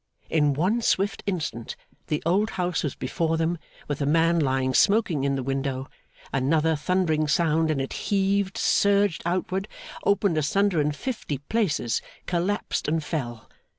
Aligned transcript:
In 0.31 0.55
one 0.55 0.81
swift 0.81 1.21
instant 1.27 1.75
the 2.07 2.23
old 2.25 2.49
house 2.57 2.81
was 2.81 2.95
before 2.95 3.37
them, 3.37 3.59
with 3.87 3.99
the 3.99 4.07
man 4.07 4.39
lying 4.39 4.73
smoking 4.73 5.23
in 5.23 5.35
the 5.35 5.43
window; 5.43 5.87
another 6.33 6.75
thundering 6.75 7.27
sound, 7.27 7.69
and 7.69 7.79
it 7.79 7.93
heaved, 8.09 8.57
surged 8.57 9.21
outward, 9.27 9.67
opened 10.03 10.39
asunder 10.39 10.81
in 10.81 10.91
fifty 10.91 11.37
places, 11.37 12.01
collapsed, 12.25 12.87
and 12.87 13.03
fell. 13.03 13.47